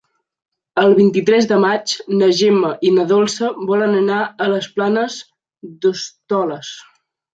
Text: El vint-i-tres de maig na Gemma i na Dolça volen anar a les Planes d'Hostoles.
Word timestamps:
El 0.83 0.95
vint-i-tres 0.99 1.47
de 1.51 1.59
maig 1.65 1.91
na 2.21 2.29
Gemma 2.39 2.71
i 2.89 2.91
na 2.97 3.05
Dolça 3.11 3.51
volen 3.73 3.95
anar 3.99 4.25
a 4.47 4.51
les 4.55 4.71
Planes 4.79 5.19
d'Hostoles. 5.85 6.73